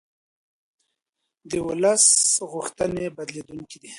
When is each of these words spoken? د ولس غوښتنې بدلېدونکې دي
د 1.49 1.51
ولس 1.67 2.05
غوښتنې 2.51 3.05
بدلېدونکې 3.15 3.77
دي 3.81 3.89